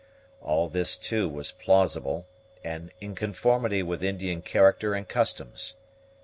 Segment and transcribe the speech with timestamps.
[0.41, 2.25] All this, too, was plausible,
[2.63, 5.75] and in conformity with Indian character and customs.